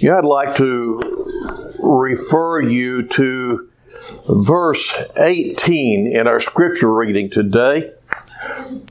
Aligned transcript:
Yeah, 0.00 0.16
I'd 0.16 0.24
like 0.24 0.56
to 0.56 1.74
refer 1.78 2.62
you 2.62 3.06
to 3.06 3.68
verse 4.46 4.94
18 5.18 6.06
in 6.06 6.26
our 6.26 6.40
scripture 6.40 6.90
reading 6.90 7.28
today. 7.28 7.92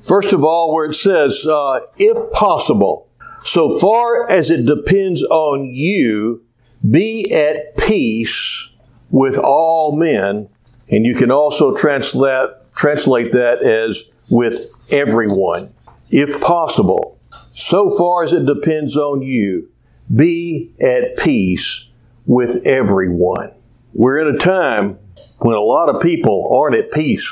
First 0.03 0.33
of 0.33 0.43
all, 0.43 0.71
where 0.71 0.85
it 0.85 0.93
says, 0.93 1.47
uh, 1.47 1.79
if 1.97 2.31
possible, 2.31 3.07
so 3.41 3.75
far 3.79 4.29
as 4.29 4.51
it 4.51 4.67
depends 4.67 5.23
on 5.23 5.73
you, 5.73 6.43
be 6.87 7.33
at 7.33 7.75
peace 7.75 8.69
with 9.09 9.39
all 9.39 9.95
men. 9.95 10.47
And 10.91 11.07
you 11.07 11.15
can 11.15 11.31
also 11.31 11.75
translate, 11.75 12.51
translate 12.75 13.31
that 13.31 13.63
as 13.63 14.03
with 14.29 14.75
everyone, 14.91 15.73
if 16.11 16.39
possible. 16.39 17.17
So 17.51 17.89
far 17.89 18.21
as 18.21 18.31
it 18.31 18.45
depends 18.45 18.95
on 18.95 19.23
you, 19.23 19.71
be 20.13 20.71
at 20.81 21.17
peace 21.17 21.85
with 22.25 22.65
everyone. 22.65 23.51
We're 23.93 24.19
in 24.19 24.35
a 24.35 24.37
time 24.37 24.99
when 25.39 25.55
a 25.55 25.61
lot 25.61 25.89
of 25.89 26.01
people 26.01 26.49
aren't 26.55 26.75
at 26.75 26.91
peace 26.91 27.29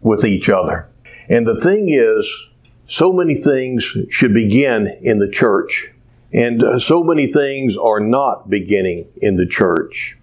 with 0.00 0.24
each 0.24 0.48
other. 0.48 0.88
And 1.28 1.46
the 1.46 1.60
thing 1.60 1.88
is, 1.90 2.46
so 2.86 3.12
many 3.12 3.34
things 3.34 3.96
should 4.08 4.32
begin 4.32 4.98
in 5.02 5.18
the 5.18 5.28
church, 5.28 5.92
and 6.32 6.62
uh, 6.62 6.78
so 6.78 7.02
many 7.02 7.30
things 7.30 7.76
are 7.76 8.00
not 8.00 8.48
beginning 8.48 9.06
in 9.20 9.36
the 9.36 9.46
church. 9.46 10.16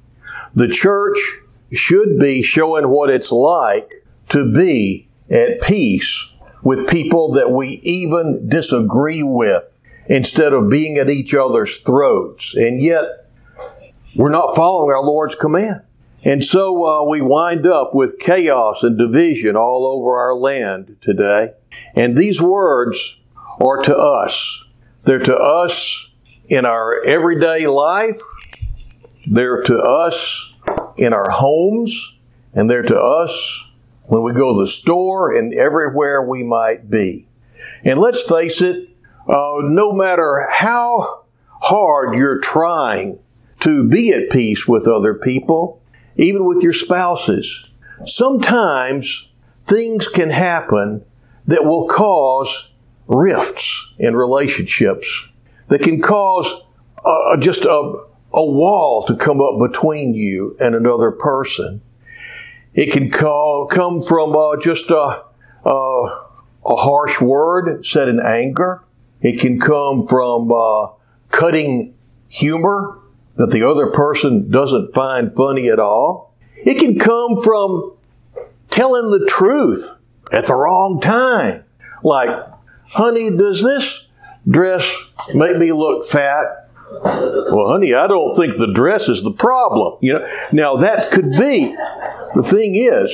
The 0.56 0.68
church 0.68 1.18
should 1.72 2.20
be 2.20 2.42
showing 2.42 2.90
what 2.90 3.10
it's 3.10 3.32
like 3.32 4.04
to 4.30 4.52
be 4.52 5.08
at 5.30 5.62
peace 5.62 6.32
with 6.64 6.90
people 6.90 7.32
that 7.34 7.52
we 7.52 7.80
even 7.84 8.50
disagree 8.50 9.22
with 9.22 9.75
instead 10.08 10.54
of 10.54 10.70
being 10.70 10.98
at 10.98 11.10
each 11.10 11.34
other's 11.34 11.80
throats. 11.80 12.56
And 12.56 12.82
yet, 12.82 13.30
we're 14.16 14.30
not 14.30 14.56
following 14.56 14.94
our 14.94 15.04
Lord's 15.04 15.36
command. 15.36 15.82
And 16.24 16.44
so 16.44 16.86
uh, 16.86 17.04
we 17.08 17.22
wind 17.22 17.68
up 17.68 17.94
with 17.94 18.18
chaos 18.18 18.82
and 18.82 18.98
division 18.98 19.56
all 19.56 19.86
over 19.86 20.18
our 20.18 20.34
land 20.34 20.98
today. 21.02 21.54
And 21.94 22.18
these 22.18 22.42
words 22.42 23.18
are 23.62 23.82
to 23.84 23.96
us. 23.96 24.64
They're 25.04 25.20
to 25.20 25.36
us 25.36 26.10
in 26.48 26.66
our 26.66 27.04
everyday 27.04 27.68
life. 27.68 28.20
They're 29.28 29.62
to 29.64 29.78
us 29.78 30.52
in 30.98 31.14
our 31.14 31.30
homes. 31.30 32.14
And 32.54 32.70
they're 32.70 32.84
to 32.84 32.98
us 32.98 33.64
when 34.04 34.24
we 34.24 34.34
go 34.34 34.54
to 34.54 34.62
the 34.62 34.72
store 34.72 35.36
and 35.36 35.54
everywhere 35.54 36.28
we 36.28 36.44
might 36.44 36.90
be. 36.90 37.28
And 37.84 38.00
let's 38.00 38.28
face 38.28 38.62
it, 38.62 38.90
uh, 39.28 39.58
no 39.64 39.92
matter 39.92 40.48
how 40.52 41.24
hard 41.62 42.18
you're 42.18 42.40
trying 42.40 43.20
to 43.62 43.88
be 43.88 44.12
at 44.12 44.30
peace 44.30 44.68
with 44.68 44.88
other 44.88 45.14
people, 45.14 45.82
even 46.18 46.46
with 46.46 46.62
your 46.62 46.74
spouses. 46.74 47.70
Sometimes 48.06 49.28
things 49.66 50.08
can 50.08 50.30
happen 50.30 51.04
that 51.48 51.66
will 51.66 51.88
cause 51.88 52.70
rifts 53.08 53.94
in 53.98 54.16
relationships, 54.16 55.30
that 55.68 55.82
can 55.82 56.02
cause 56.02 56.62
uh, 57.04 57.38
just 57.38 57.66
a, 57.66 57.94
a 58.34 58.46
wall 58.46 59.06
to 59.08 59.16
come 59.16 59.42
up 59.42 59.60
between 59.60 60.14
you 60.14 60.56
and 60.60 60.76
another 60.76 61.12
person. 61.12 61.82
It 62.74 62.92
can 62.92 63.10
call, 63.10 63.68
come 63.68 64.02
from 64.02 64.36
uh, 64.36 64.58
just 64.62 64.90
a, 64.90 65.24
a, 65.64 65.70
a, 65.70 66.76
harsh 66.76 67.22
word 67.22 67.86
said 67.86 68.10
in 68.10 68.20
anger. 68.20 68.84
It 69.26 69.40
can 69.40 69.60
come 69.60 70.06
from 70.06 70.52
uh, 70.52 70.90
cutting 71.32 71.96
humor 72.28 73.00
that 73.38 73.50
the 73.50 73.68
other 73.68 73.88
person 73.88 74.52
doesn't 74.52 74.94
find 74.94 75.34
funny 75.34 75.68
at 75.68 75.80
all. 75.80 76.36
It 76.58 76.78
can 76.78 77.00
come 77.00 77.36
from 77.36 77.96
telling 78.70 79.10
the 79.10 79.26
truth 79.28 79.98
at 80.32 80.46
the 80.46 80.54
wrong 80.54 81.02
time. 81.02 81.64
Like, 82.04 82.30
honey, 82.90 83.36
does 83.36 83.64
this 83.64 84.06
dress 84.48 84.88
make 85.34 85.58
me 85.58 85.72
look 85.72 86.06
fat? 86.06 86.70
Well, 87.02 87.70
honey, 87.70 87.96
I 87.96 88.06
don't 88.06 88.36
think 88.36 88.58
the 88.58 88.72
dress 88.72 89.10
is 89.10 89.24
the 89.24 89.32
problem. 89.32 89.98
You 90.02 90.20
know, 90.20 90.28
now 90.52 90.78
that 90.78 91.10
could 91.10 91.32
be. 91.32 91.76
The 92.36 92.44
thing 92.44 92.76
is, 92.76 93.12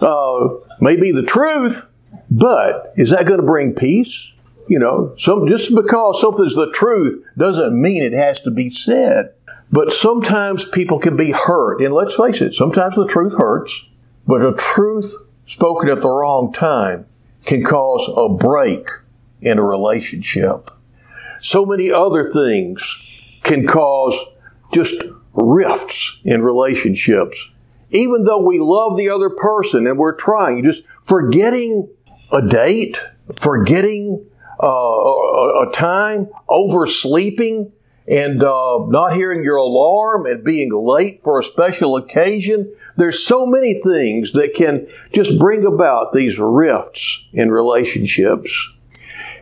uh, 0.00 0.50
maybe 0.80 1.10
the 1.10 1.24
truth, 1.24 1.90
but 2.30 2.92
is 2.94 3.10
that 3.10 3.26
going 3.26 3.40
to 3.40 3.46
bring 3.46 3.74
peace? 3.74 4.30
You 4.68 4.78
know, 4.78 5.14
some 5.16 5.48
just 5.48 5.74
because 5.74 6.20
something's 6.20 6.54
the 6.54 6.70
truth 6.72 7.24
doesn't 7.36 7.80
mean 7.80 8.02
it 8.02 8.12
has 8.12 8.40
to 8.42 8.50
be 8.50 8.68
said. 8.68 9.32
But 9.70 9.92
sometimes 9.92 10.64
people 10.64 10.98
can 10.98 11.16
be 11.16 11.32
hurt. 11.32 11.82
And 11.82 11.92
let's 11.92 12.14
face 12.14 12.40
it, 12.40 12.54
sometimes 12.54 12.96
the 12.96 13.06
truth 13.06 13.36
hurts, 13.36 13.84
but 14.26 14.44
a 14.44 14.54
truth 14.54 15.14
spoken 15.46 15.90
at 15.90 16.00
the 16.00 16.08
wrong 16.08 16.52
time 16.52 17.06
can 17.44 17.64
cause 17.64 18.10
a 18.16 18.28
break 18.28 18.88
in 19.40 19.58
a 19.58 19.62
relationship. 19.62 20.70
So 21.40 21.64
many 21.64 21.90
other 21.90 22.24
things 22.24 22.82
can 23.42 23.66
cause 23.66 24.14
just 24.72 25.02
rifts 25.34 26.18
in 26.24 26.42
relationships. 26.42 27.50
Even 27.90 28.24
though 28.24 28.42
we 28.42 28.58
love 28.58 28.96
the 28.96 29.08
other 29.08 29.30
person 29.30 29.86
and 29.86 29.98
we're 29.98 30.14
trying, 30.14 30.62
just 30.62 30.82
forgetting 31.02 31.88
a 32.32 32.46
date, 32.46 33.00
forgetting 33.32 34.26
uh, 34.60 34.66
a, 34.66 35.70
time, 35.72 36.28
oversleeping, 36.48 37.72
and 38.08 38.42
uh, 38.42 38.78
not 38.86 39.14
hearing 39.14 39.44
your 39.44 39.56
alarm 39.56 40.26
and 40.26 40.42
being 40.42 40.72
late 40.72 41.22
for 41.22 41.38
a 41.38 41.44
special 41.44 41.96
occasion. 41.96 42.72
There's 42.96 43.24
so 43.24 43.46
many 43.46 43.80
things 43.80 44.32
that 44.32 44.54
can 44.54 44.88
just 45.12 45.38
bring 45.38 45.64
about 45.64 46.12
these 46.12 46.38
rifts 46.38 47.24
in 47.32 47.50
relationships. 47.50 48.72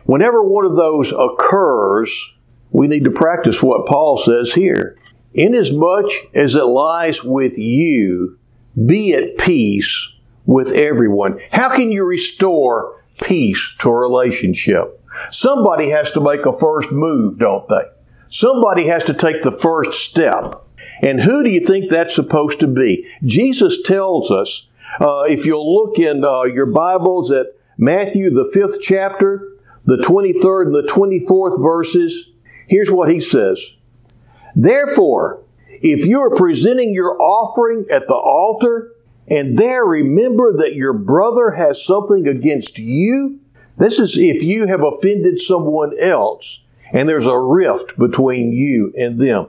Whenever 0.05 0.43
one 0.43 0.65
of 0.65 0.75
those 0.75 1.11
occurs, 1.11 2.33
we 2.71 2.87
need 2.87 3.03
to 3.05 3.11
practice 3.11 3.63
what 3.63 3.87
Paul 3.87 4.17
says 4.17 4.53
here. 4.53 4.97
Inasmuch 5.33 6.09
as 6.33 6.55
it 6.55 6.65
lies 6.65 7.23
with 7.23 7.57
you, 7.57 8.37
be 8.85 9.13
at 9.13 9.37
peace 9.37 10.09
with 10.45 10.71
everyone. 10.71 11.39
How 11.51 11.69
can 11.69 11.91
you 11.91 12.05
restore 12.05 13.03
peace 13.21 13.75
to 13.79 13.89
a 13.89 13.93
relationship? 13.93 14.96
Somebody 15.31 15.89
has 15.89 16.11
to 16.13 16.21
make 16.21 16.45
a 16.45 16.51
first 16.51 16.91
move, 16.91 17.39
don't 17.39 17.67
they? 17.67 17.83
Somebody 18.29 18.87
has 18.87 19.03
to 19.05 19.13
take 19.13 19.43
the 19.43 19.51
first 19.51 19.99
step. 19.99 20.63
And 21.01 21.21
who 21.21 21.43
do 21.43 21.49
you 21.49 21.59
think 21.59 21.89
that's 21.89 22.15
supposed 22.15 22.59
to 22.59 22.67
be? 22.67 23.07
Jesus 23.23 23.81
tells 23.83 24.31
us, 24.31 24.67
uh, 24.99 25.23
if 25.23 25.45
you'll 25.45 25.75
look 25.75 25.99
in 25.99 26.23
uh, 26.23 26.43
your 26.43 26.65
Bibles 26.65 27.31
at 27.31 27.47
Matthew, 27.77 28.29
the 28.29 28.49
fifth 28.51 28.81
chapter, 28.81 29.53
the 29.85 29.97
23rd 29.97 30.67
and 30.67 30.75
the 30.75 30.91
24th 30.91 31.61
verses, 31.61 32.29
here's 32.67 32.91
what 32.91 33.09
he 33.09 33.19
says. 33.19 33.73
Therefore, 34.55 35.43
if 35.69 36.05
you 36.05 36.19
are 36.19 36.35
presenting 36.35 36.93
your 36.93 37.21
offering 37.21 37.85
at 37.91 38.07
the 38.07 38.15
altar, 38.15 38.93
and 39.27 39.57
there 39.57 39.85
remember 39.85 40.53
that 40.57 40.73
your 40.73 40.93
brother 40.93 41.51
has 41.51 41.83
something 41.83 42.27
against 42.27 42.79
you, 42.79 43.39
this 43.77 43.99
is 43.99 44.17
if 44.17 44.43
you 44.43 44.67
have 44.67 44.81
offended 44.83 45.39
someone 45.39 45.97
else 45.99 46.61
and 46.91 47.07
there's 47.07 47.25
a 47.25 47.39
rift 47.39 47.97
between 47.97 48.51
you 48.51 48.93
and 48.97 49.19
them. 49.19 49.47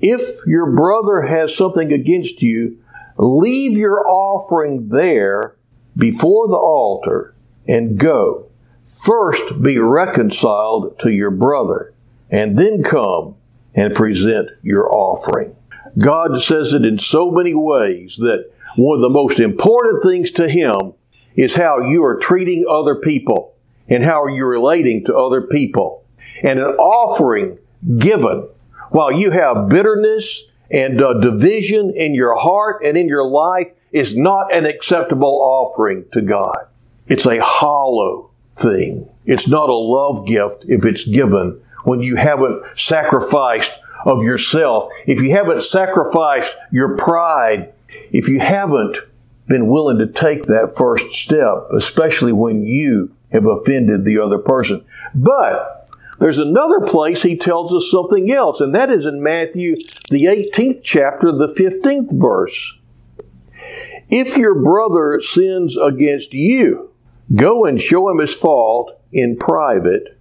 If 0.00 0.46
your 0.46 0.70
brother 0.70 1.22
has 1.22 1.56
something 1.56 1.92
against 1.92 2.42
you, 2.42 2.78
leave 3.16 3.76
your 3.76 4.06
offering 4.06 4.88
there 4.88 5.54
before 5.96 6.48
the 6.48 6.56
altar 6.56 7.34
and 7.66 7.98
go. 7.98 8.48
First 8.82 9.62
be 9.62 9.78
reconciled 9.78 10.98
to 10.98 11.10
your 11.10 11.30
brother, 11.30 11.94
and 12.30 12.58
then 12.58 12.82
come 12.82 13.36
and 13.74 13.94
present 13.94 14.50
your 14.62 14.92
offering. 14.92 15.56
God 15.98 16.42
says 16.42 16.74
it 16.74 16.84
in 16.84 16.98
so 16.98 17.30
many 17.30 17.54
ways 17.54 18.16
that 18.18 18.50
one 18.76 18.96
of 18.96 19.02
the 19.02 19.08
most 19.08 19.40
important 19.40 20.02
things 20.02 20.30
to 20.32 20.48
Him 20.48 20.92
is 21.34 21.56
how 21.56 21.80
you 21.80 22.04
are 22.04 22.18
treating 22.18 22.66
other 22.68 22.96
people 22.96 23.53
and 23.88 24.04
how 24.04 24.22
are 24.22 24.30
you 24.30 24.46
relating 24.46 25.04
to 25.04 25.16
other 25.16 25.42
people 25.42 26.04
and 26.42 26.58
an 26.58 26.66
offering 26.76 27.58
given 27.98 28.48
while 28.90 29.12
you 29.12 29.30
have 29.30 29.68
bitterness 29.68 30.44
and 30.70 31.02
uh, 31.02 31.14
division 31.20 31.92
in 31.94 32.14
your 32.14 32.36
heart 32.36 32.82
and 32.84 32.96
in 32.96 33.08
your 33.08 33.26
life 33.26 33.68
is 33.92 34.16
not 34.16 34.52
an 34.52 34.66
acceptable 34.66 35.40
offering 35.40 36.04
to 36.12 36.22
God. 36.22 36.66
It's 37.06 37.26
a 37.26 37.42
hollow 37.42 38.30
thing. 38.52 39.08
It's 39.24 39.48
not 39.48 39.68
a 39.68 39.74
love 39.74 40.26
gift 40.26 40.64
if 40.68 40.84
it's 40.84 41.06
given 41.06 41.60
when 41.84 42.00
you 42.00 42.16
haven't 42.16 42.62
sacrificed 42.76 43.72
of 44.04 44.22
yourself, 44.22 44.86
if 45.06 45.22
you 45.22 45.30
haven't 45.30 45.62
sacrificed 45.62 46.54
your 46.70 46.96
pride, 46.96 47.72
if 48.12 48.28
you 48.28 48.40
haven't 48.40 48.96
been 49.46 49.66
willing 49.66 49.98
to 49.98 50.06
take 50.06 50.44
that 50.44 50.74
first 50.76 51.10
step, 51.10 51.68
especially 51.76 52.32
when 52.32 52.64
you 52.64 53.14
have 53.34 53.44
offended 53.44 54.04
the 54.06 54.18
other 54.18 54.38
person. 54.38 54.82
But 55.14 55.90
There's 56.18 56.38
another 56.38 56.80
place 56.80 57.22
he 57.22 57.36
tells 57.36 57.74
us 57.74 57.90
something 57.90 58.30
else, 58.30 58.60
and 58.60 58.74
that 58.74 58.90
is 58.90 59.04
in 59.04 59.22
Matthew, 59.22 59.76
the 60.10 60.24
18th 60.24 60.82
chapter, 60.84 61.32
the 61.32 61.48
15th 61.48 62.20
verse. 62.20 62.78
If 64.08 64.36
your 64.36 64.54
brother 64.54 65.20
sins 65.20 65.76
against 65.76 66.32
you, 66.32 66.92
go 67.34 67.64
and 67.64 67.80
show 67.80 68.08
him 68.08 68.18
his 68.18 68.32
fault 68.32 68.98
in 69.12 69.36
private. 69.36 70.16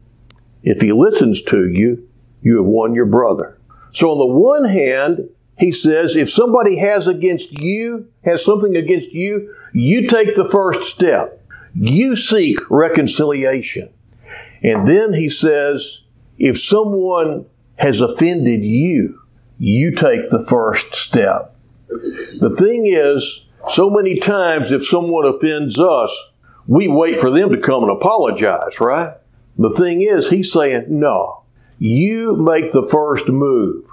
If 0.63 0.81
he 0.81 0.91
listens 0.91 1.41
to 1.43 1.69
you, 1.69 2.07
you 2.41 2.57
have 2.57 2.65
won 2.65 2.95
your 2.95 3.05
brother. 3.05 3.59
So, 3.91 4.11
on 4.11 4.17
the 4.17 4.25
one 4.25 4.65
hand, 4.65 5.29
he 5.59 5.71
says, 5.71 6.15
if 6.15 6.29
somebody 6.29 6.77
has 6.77 7.05
against 7.05 7.61
you, 7.61 8.07
has 8.23 8.43
something 8.43 8.75
against 8.75 9.11
you, 9.11 9.53
you 9.73 10.07
take 10.07 10.35
the 10.35 10.49
first 10.49 10.91
step. 10.91 11.42
You 11.75 12.15
seek 12.15 12.59
reconciliation. 12.69 13.89
And 14.61 14.87
then 14.87 15.13
he 15.13 15.29
says, 15.29 15.99
if 16.37 16.59
someone 16.59 17.45
has 17.77 18.01
offended 18.01 18.63
you, 18.63 19.21
you 19.57 19.91
take 19.91 20.29
the 20.29 20.45
first 20.47 20.95
step. 20.95 21.55
The 21.87 22.55
thing 22.57 22.87
is, 22.87 23.45
so 23.71 23.89
many 23.89 24.19
times 24.19 24.71
if 24.71 24.85
someone 24.85 25.25
offends 25.25 25.79
us, 25.79 26.15
we 26.67 26.87
wait 26.87 27.19
for 27.19 27.29
them 27.29 27.49
to 27.49 27.57
come 27.57 27.83
and 27.83 27.91
apologize, 27.91 28.79
right? 28.79 29.13
The 29.57 29.71
thing 29.71 30.01
is, 30.01 30.29
he's 30.29 30.51
saying, 30.51 30.85
no, 30.87 31.43
you 31.77 32.35
make 32.37 32.71
the 32.71 32.87
first 32.89 33.29
move. 33.29 33.85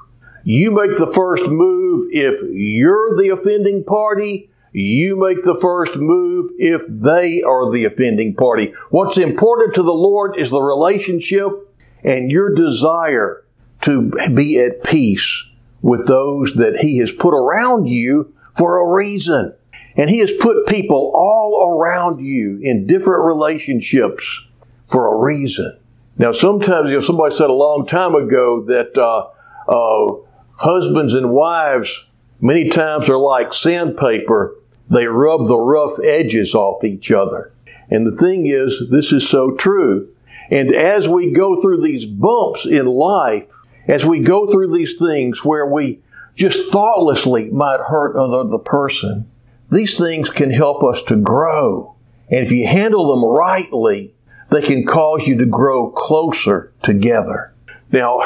You 0.44 0.70
make 0.70 0.96
the 0.96 1.10
first 1.12 1.48
move 1.48 2.06
if 2.10 2.36
you're 2.50 3.16
the 3.16 3.28
offending 3.30 3.84
party. 3.84 4.50
You 4.72 5.16
make 5.16 5.44
the 5.44 5.58
first 5.60 5.96
move 5.96 6.50
if 6.56 6.82
they 6.88 7.42
are 7.42 7.70
the 7.72 7.84
offending 7.84 8.34
party. 8.34 8.72
What's 8.90 9.18
important 9.18 9.74
to 9.74 9.82
the 9.82 9.92
Lord 9.92 10.38
is 10.38 10.50
the 10.50 10.62
relationship 10.62 11.68
and 12.04 12.30
your 12.30 12.54
desire 12.54 13.44
to 13.82 14.10
be 14.34 14.58
at 14.60 14.84
peace 14.84 15.44
with 15.82 16.06
those 16.06 16.54
that 16.54 16.78
He 16.78 16.98
has 16.98 17.10
put 17.10 17.34
around 17.34 17.86
you 17.86 18.32
for 18.56 18.78
a 18.78 18.94
reason. 18.94 19.54
And 19.96 20.08
He 20.08 20.18
has 20.18 20.32
put 20.32 20.66
people 20.66 21.12
all 21.14 21.68
around 21.68 22.24
you 22.24 22.60
in 22.62 22.86
different 22.86 23.24
relationships 23.24 24.46
for 24.84 25.12
a 25.12 25.16
reason. 25.16 25.78
Now, 26.16 26.32
sometimes, 26.32 26.90
you 26.90 26.96
know, 26.96 27.00
somebody 27.00 27.34
said 27.34 27.50
a 27.50 27.54
long 27.54 27.86
time 27.86 28.14
ago 28.14 28.64
that 28.66 28.96
uh, 28.96 29.28
uh, 29.68 30.16
husbands 30.56 31.14
and 31.14 31.30
wives 31.30 32.06
many 32.40 32.68
times 32.68 33.08
are 33.08 33.18
like 33.18 33.52
sandpaper. 33.52 34.54
They 34.90 35.06
rub 35.06 35.46
the 35.46 35.58
rough 35.58 35.98
edges 36.04 36.54
off 36.54 36.84
each 36.84 37.10
other. 37.10 37.52
And 37.88 38.06
the 38.06 38.16
thing 38.16 38.46
is, 38.46 38.82
this 38.90 39.12
is 39.12 39.28
so 39.28 39.52
true. 39.52 40.08
And 40.50 40.74
as 40.74 41.08
we 41.08 41.32
go 41.32 41.54
through 41.54 41.80
these 41.80 42.04
bumps 42.04 42.66
in 42.66 42.86
life, 42.86 43.48
as 43.86 44.04
we 44.04 44.20
go 44.20 44.46
through 44.46 44.72
these 44.76 44.98
things 44.98 45.44
where 45.44 45.66
we 45.66 46.00
just 46.34 46.72
thoughtlessly 46.72 47.50
might 47.50 47.80
hurt 47.80 48.16
another 48.16 48.58
person, 48.58 49.30
these 49.70 49.96
things 49.96 50.28
can 50.28 50.50
help 50.50 50.82
us 50.82 51.02
to 51.04 51.16
grow. 51.16 51.94
And 52.28 52.44
if 52.44 52.50
you 52.50 52.66
handle 52.66 53.14
them 53.14 53.24
rightly, 53.24 54.12
they 54.50 54.62
can 54.62 54.84
cause 54.84 55.26
you 55.26 55.36
to 55.38 55.46
grow 55.46 55.90
closer 55.90 56.72
together. 56.82 57.52
Now, 57.92 58.20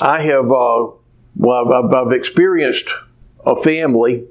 I 0.00 0.22
have, 0.22 0.46
uh, 0.46 0.86
well, 1.36 1.72
I've, 1.72 1.92
I've 1.92 2.12
experienced 2.12 2.90
a 3.44 3.56
family, 3.56 4.24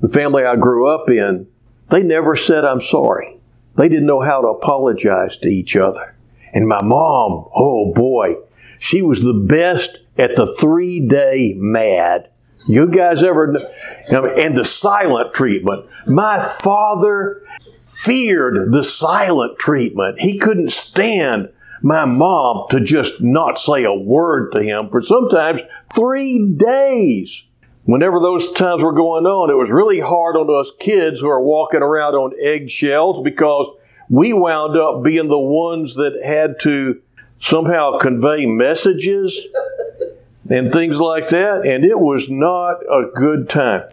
the 0.00 0.08
family 0.08 0.44
I 0.44 0.56
grew 0.56 0.88
up 0.88 1.08
in, 1.10 1.46
they 1.88 2.02
never 2.02 2.36
said, 2.36 2.64
I'm 2.64 2.80
sorry. 2.80 3.38
They 3.76 3.88
didn't 3.88 4.06
know 4.06 4.22
how 4.22 4.40
to 4.40 4.48
apologize 4.48 5.38
to 5.38 5.48
each 5.48 5.76
other. 5.76 6.14
And 6.52 6.66
my 6.66 6.82
mom, 6.82 7.48
oh 7.54 7.92
boy, 7.94 8.36
she 8.78 9.02
was 9.02 9.22
the 9.22 9.34
best 9.34 9.98
at 10.16 10.36
the 10.36 10.46
three 10.46 11.06
day 11.06 11.54
mad. 11.56 12.30
You 12.66 12.88
guys 12.88 13.22
ever, 13.22 13.54
and 14.08 14.56
the 14.56 14.64
silent 14.64 15.34
treatment. 15.34 15.86
My 16.06 16.40
father 16.40 17.42
feared 17.80 18.72
the 18.72 18.82
silent 18.82 19.58
treatment. 19.58 20.18
He 20.18 20.38
couldn't 20.38 20.70
stand 20.70 21.50
my 21.82 22.04
mom 22.04 22.66
to 22.70 22.80
just 22.80 23.20
not 23.20 23.58
say 23.58 23.84
a 23.84 23.94
word 23.94 24.50
to 24.52 24.62
him 24.62 24.88
for 24.90 25.00
sometimes 25.00 25.60
three 25.94 26.54
days. 26.56 27.45
Whenever 27.86 28.18
those 28.18 28.50
times 28.50 28.82
were 28.82 28.92
going 28.92 29.26
on, 29.26 29.48
it 29.48 29.54
was 29.54 29.70
really 29.70 30.00
hard 30.00 30.34
on 30.36 30.50
us 30.50 30.72
kids 30.80 31.20
who 31.20 31.28
are 31.28 31.40
walking 31.40 31.82
around 31.82 32.14
on 32.14 32.32
eggshells 32.40 33.22
because 33.22 33.68
we 34.08 34.32
wound 34.32 34.76
up 34.76 35.04
being 35.04 35.28
the 35.28 35.38
ones 35.38 35.94
that 35.94 36.20
had 36.24 36.58
to 36.60 37.00
somehow 37.38 37.96
convey 37.98 38.44
messages 38.44 39.46
and 40.50 40.72
things 40.72 40.98
like 40.98 41.28
that. 41.28 41.64
And 41.64 41.84
it 41.84 42.00
was 42.00 42.28
not 42.28 42.80
a 42.90 43.08
good 43.14 43.48
time. 43.48 43.88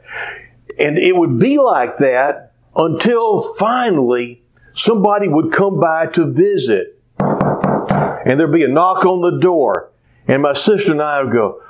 And 0.80 0.98
it 0.98 1.16
would 1.16 1.38
be 1.38 1.60
like 1.60 1.98
that 1.98 2.52
until 2.76 3.42
finally 3.42 4.42
somebody 4.74 5.28
would 5.28 5.54
come 5.54 5.80
by 5.80 6.08
to 6.08 6.34
visit. 6.34 7.00
And 7.20 8.40
there'd 8.40 8.52
be 8.52 8.64
a 8.64 8.68
knock 8.68 9.06
on 9.06 9.22
the 9.22 9.40
door. 9.40 9.92
And 10.28 10.42
my 10.42 10.54
sister 10.54 10.94
and 10.94 11.02
I 11.02 11.22
would 11.22 11.32
go, 11.32 11.62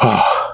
oh. 0.00 0.45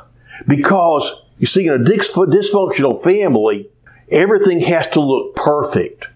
Because 0.46 1.22
you 1.38 1.46
see, 1.46 1.66
in 1.66 1.72
a 1.72 1.78
dysfunctional 1.78 3.02
family, 3.02 3.68
everything 4.10 4.60
has 4.60 4.88
to 4.88 5.00
look 5.00 5.34
perfect. 5.34 6.06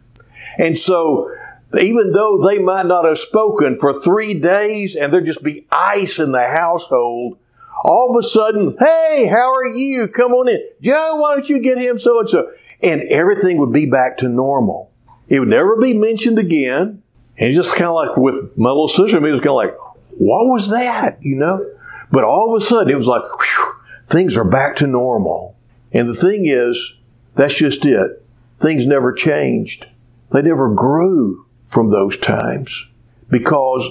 And 0.58 0.78
so, 0.78 1.30
even 1.78 2.12
though 2.12 2.46
they 2.46 2.58
might 2.58 2.86
not 2.86 3.04
have 3.04 3.18
spoken 3.18 3.76
for 3.76 3.92
three 3.92 4.38
days 4.38 4.96
and 4.96 5.12
there'd 5.12 5.26
just 5.26 5.42
be 5.42 5.66
ice 5.70 6.18
in 6.18 6.32
the 6.32 6.46
household, 6.46 7.38
all 7.84 8.16
of 8.16 8.24
a 8.24 8.26
sudden, 8.26 8.76
hey, 8.78 9.26
how 9.26 9.52
are 9.52 9.74
you? 9.74 10.08
Come 10.08 10.32
on 10.32 10.48
in. 10.48 10.60
Joe, 10.80 11.16
why 11.16 11.34
don't 11.34 11.48
you 11.48 11.58
get 11.60 11.78
him 11.78 11.98
so 11.98 12.20
and 12.20 12.28
so? 12.28 12.50
and 12.82 13.02
everything 13.02 13.58
would 13.58 13.72
be 13.72 13.86
back 13.86 14.18
to 14.18 14.28
normal. 14.28 14.90
It 15.28 15.40
would 15.40 15.48
never 15.48 15.76
be 15.76 15.94
mentioned 15.94 16.38
again. 16.38 17.02
And 17.38 17.52
just 17.52 17.74
kind 17.74 17.86
of 17.86 17.94
like 17.94 18.16
with 18.16 18.56
my 18.56 18.70
little 18.70 18.88
sister, 18.88 19.16
it 19.18 19.32
was 19.32 19.40
kind 19.40 19.48
of 19.48 19.56
like, 19.56 19.76
what 20.18 20.46
was 20.46 20.70
that? 20.70 21.18
You 21.22 21.36
know? 21.36 21.66
But 22.10 22.24
all 22.24 22.54
of 22.54 22.62
a 22.62 22.64
sudden, 22.64 22.90
it 22.90 22.96
was 22.96 23.06
like, 23.06 23.22
whew, 23.22 23.65
things 24.06 24.36
are 24.36 24.44
back 24.44 24.76
to 24.76 24.86
normal. 24.86 25.56
And 25.92 26.08
the 26.08 26.14
thing 26.14 26.42
is, 26.44 26.94
that's 27.34 27.54
just 27.54 27.84
it. 27.84 28.22
Things 28.60 28.86
never 28.86 29.12
changed. 29.12 29.86
They 30.32 30.42
never 30.42 30.72
grew 30.72 31.46
from 31.68 31.90
those 31.90 32.16
times 32.18 32.86
because 33.30 33.86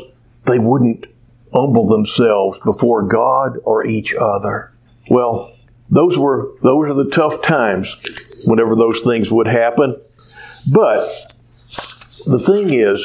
they 0.45 0.59
wouldn't 0.59 1.07
humble 1.53 1.87
themselves 1.87 2.59
before 2.59 3.03
God 3.03 3.57
or 3.63 3.85
each 3.85 4.13
other. 4.13 4.71
Well, 5.09 5.53
those 5.89 6.17
were 6.17 6.51
those 6.61 6.89
are 6.89 6.93
the 6.93 7.09
tough 7.09 7.41
times 7.41 7.95
whenever 8.45 8.75
those 8.75 9.01
things 9.01 9.31
would 9.31 9.47
happen. 9.47 10.01
But 10.71 11.33
the 12.25 12.39
thing 12.39 12.73
is, 12.73 13.03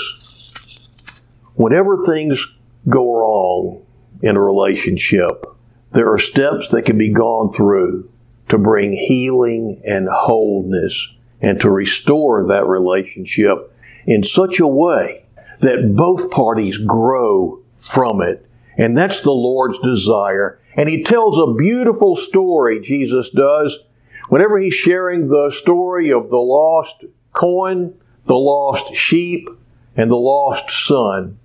whenever 1.55 2.05
things 2.07 2.47
go 2.89 3.15
wrong 3.15 3.83
in 4.23 4.37
a 4.37 4.43
relationship, 4.43 5.45
there 5.93 6.13
are 6.13 6.19
steps 6.19 6.69
that 6.69 6.83
can 6.83 6.99
be 6.99 7.13
gone 7.13 7.51
through 7.51 8.11
to 8.49 8.59
bring 8.59 8.93
healing 8.93 9.81
and 9.85 10.09
wholeness 10.09 11.13
and 11.41 11.61
to 11.61 11.71
restore 11.71 12.47
that 12.47 12.67
relationship 12.67 13.73
in 14.07 14.23
such 14.23 14.61
a 14.61 14.69
way 14.69 15.27
that 15.61 15.95
both 15.97 16.31
parties 16.31 16.79
grow 16.79 17.61
from 17.77 18.23
it. 18.23 18.47
And 18.77 18.97
that's 18.97 19.21
the 19.21 19.33
Lord's 19.33 19.79
desire 19.81 20.61
and 20.77 20.89
he 20.89 21.03
tells 21.03 21.37
a 21.39 21.55
beautiful 21.55 22.17
story, 22.17 22.81
Jesus 22.81 23.31
does, 23.31 23.81
whenever 24.29 24.59
he's 24.59 24.75
sharing 24.75 25.29
the 25.29 25.51
story 25.51 26.11
of 26.11 26.31
the 26.31 26.39
lost 26.39 27.05
coin, 27.33 27.95
the 28.27 28.37
lost 28.37 28.95
sheep, 28.95 29.49
and 29.97 30.11
the 30.11 30.17
lost 30.17 30.71
son. 30.71 31.39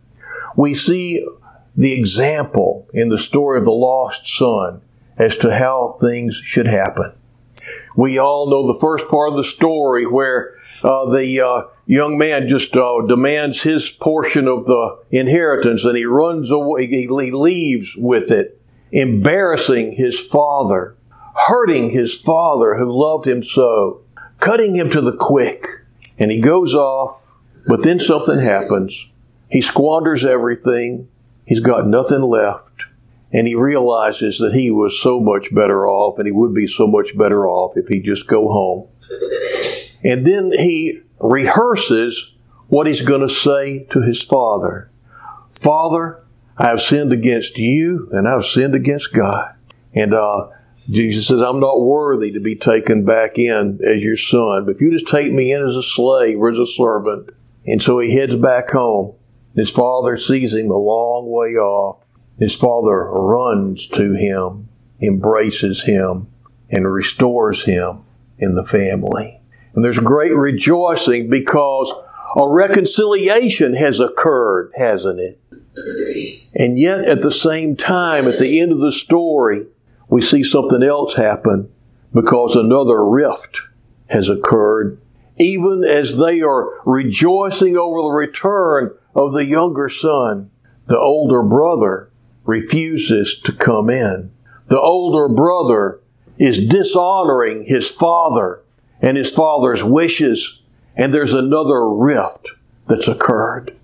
We 0.55 0.73
see 0.73 1.27
the 1.75 1.93
example 1.93 2.87
in 2.93 3.09
the 3.09 3.17
story 3.17 3.59
of 3.59 3.65
the 3.65 3.71
lost 3.71 4.27
son 4.27 4.81
as 5.17 5.37
to 5.37 5.55
how 5.55 5.97
things 6.01 6.35
should 6.35 6.67
happen. 6.67 7.13
We 7.95 8.17
all 8.17 8.49
know 8.49 8.67
the 8.67 8.79
first 8.79 9.07
part 9.07 9.31
of 9.31 9.37
the 9.37 9.43
story 9.43 10.05
where 10.05 10.55
uh, 10.83 11.09
the 11.09 11.41
uh, 11.41 11.67
young 11.85 12.17
man 12.17 12.47
just 12.47 12.75
uh, 12.75 13.01
demands 13.07 13.63
his 13.63 13.89
portion 13.89 14.47
of 14.47 14.65
the 14.65 14.97
inheritance 15.11 15.85
and 15.85 15.97
he 15.97 16.05
runs 16.05 16.51
away, 16.51 16.87
he 16.87 17.07
leaves 17.07 17.95
with 17.95 18.31
it 18.31 18.59
embarrassing 18.91 19.93
his 19.93 20.19
father, 20.19 20.95
hurting 21.47 21.89
his 21.89 22.17
father 22.17 22.75
who 22.75 22.91
loved 22.91 23.27
him 23.27 23.43
so, 23.43 24.01
cutting 24.39 24.75
him 24.75 24.89
to 24.89 25.01
the 25.01 25.15
quick. 25.15 25.65
And 26.17 26.31
he 26.31 26.39
goes 26.39 26.73
off, 26.73 27.29
but 27.67 27.83
then 27.83 27.99
something 27.99 28.39
happens. 28.39 29.07
He 29.49 29.61
squanders 29.61 30.23
everything. 30.23 31.09
He's 31.45 31.59
got 31.59 31.87
nothing 31.87 32.21
left. 32.21 32.83
And 33.31 33.47
he 33.47 33.55
realizes 33.55 34.37
that 34.39 34.53
he 34.53 34.71
was 34.71 34.99
so 34.99 35.19
much 35.19 35.53
better 35.53 35.87
off 35.87 36.17
and 36.17 36.25
he 36.25 36.31
would 36.31 36.53
be 36.53 36.67
so 36.67 36.87
much 36.87 37.17
better 37.17 37.47
off 37.47 37.75
if 37.75 37.87
he'd 37.87 38.05
just 38.05 38.27
go 38.27 38.49
home. 38.49 38.87
And 40.03 40.25
then 40.25 40.51
he 40.53 41.01
rehearses 41.19 42.31
what 42.67 42.87
he's 42.87 43.01
going 43.01 43.21
to 43.21 43.33
say 43.33 43.85
to 43.91 44.01
his 44.01 44.21
father. 44.21 44.89
Father, 45.51 46.23
I 46.57 46.67
have 46.67 46.81
sinned 46.81 47.11
against 47.11 47.57
you 47.57 48.07
and 48.11 48.27
I've 48.27 48.45
sinned 48.45 48.75
against 48.75 49.13
God. 49.13 49.53
And 49.93 50.13
uh, 50.13 50.47
Jesus 50.89 51.27
says, 51.27 51.41
I'm 51.41 51.59
not 51.59 51.81
worthy 51.81 52.31
to 52.31 52.39
be 52.39 52.55
taken 52.55 53.05
back 53.05 53.37
in 53.37 53.79
as 53.85 54.01
your 54.01 54.17
son, 54.17 54.65
but 54.65 54.75
if 54.75 54.81
you 54.81 54.91
just 54.91 55.07
take 55.07 55.31
me 55.31 55.51
in 55.51 55.65
as 55.65 55.75
a 55.75 55.83
slave 55.83 56.37
or 56.39 56.49
as 56.49 56.59
a 56.59 56.65
servant. 56.65 57.31
And 57.65 57.81
so 57.81 57.99
he 57.99 58.15
heads 58.15 58.35
back 58.35 58.69
home. 58.69 59.15
His 59.55 59.69
father 59.69 60.17
sees 60.17 60.53
him 60.53 60.69
a 60.69 60.77
long 60.77 61.29
way 61.29 61.55
off. 61.55 62.03
His 62.37 62.53
father 62.53 63.05
runs 63.05 63.87
to 63.89 64.13
him, 64.13 64.67
embraces 65.01 65.83
him, 65.83 66.27
and 66.69 66.91
restores 66.91 67.63
him 67.63 68.03
in 68.37 68.55
the 68.55 68.65
family. 68.65 69.41
And 69.73 69.83
there's 69.83 69.99
great 69.99 70.35
rejoicing 70.35 71.29
because 71.29 71.93
a 72.35 72.47
reconciliation 72.47 73.75
has 73.75 73.99
occurred, 73.99 74.71
hasn't 74.75 75.19
it? 75.19 75.39
And 76.53 76.77
yet, 76.77 77.05
at 77.05 77.21
the 77.21 77.31
same 77.31 77.75
time, 77.75 78.27
at 78.27 78.39
the 78.39 78.59
end 78.59 78.71
of 78.71 78.79
the 78.79 78.91
story, 78.91 79.67
we 80.09 80.21
see 80.21 80.43
something 80.43 80.83
else 80.83 81.15
happen 81.15 81.69
because 82.13 82.55
another 82.55 83.03
rift 83.05 83.61
has 84.07 84.29
occurred. 84.29 84.99
Even 85.37 85.83
as 85.83 86.17
they 86.17 86.41
are 86.41 86.81
rejoicing 86.85 87.75
over 87.75 88.01
the 88.01 88.11
return 88.11 88.91
of 89.15 89.33
the 89.33 89.45
younger 89.45 89.89
son, 89.89 90.51
the 90.87 90.99
older 90.99 91.41
brother 91.41 92.11
refuses 92.43 93.39
to 93.41 93.51
come 93.51 93.89
in. 93.89 94.31
The 94.67 94.79
older 94.79 95.33
brother 95.33 96.01
is 96.37 96.67
dishonoring 96.67 97.63
his 97.63 97.89
father 97.89 98.61
and 99.01 99.17
his 99.17 99.33
father's 99.33 99.83
wishes, 99.83 100.61
and 100.95 101.13
there's 101.13 101.33
another 101.33 101.87
rift 101.87 102.49
that's 102.87 103.07
occurred. 103.07 103.75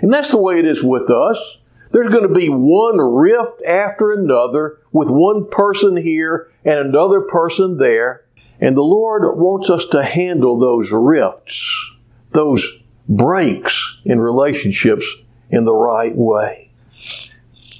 And 0.00 0.12
that's 0.12 0.30
the 0.30 0.38
way 0.38 0.58
it 0.58 0.66
is 0.66 0.82
with 0.82 1.10
us. 1.10 1.58
There's 1.92 2.10
going 2.10 2.28
to 2.28 2.34
be 2.34 2.48
one 2.48 2.98
rift 2.98 3.62
after 3.62 4.12
another 4.12 4.78
with 4.92 5.08
one 5.08 5.48
person 5.48 5.96
here 5.96 6.50
and 6.64 6.78
another 6.78 7.22
person 7.22 7.78
there. 7.78 8.24
And 8.60 8.76
the 8.76 8.82
Lord 8.82 9.38
wants 9.38 9.70
us 9.70 9.86
to 9.86 10.02
handle 10.02 10.58
those 10.58 10.90
rifts, 10.92 11.90
those 12.32 12.66
breaks 13.08 13.98
in 14.04 14.20
relationships 14.20 15.06
in 15.50 15.64
the 15.64 15.74
right 15.74 16.16
way. 16.16 16.70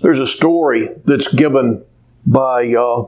There's 0.03 0.21
a 0.21 0.27
story 0.27 0.89
that's 1.05 1.33
given 1.33 1.85
by, 2.25 2.69
uh, 2.75 3.07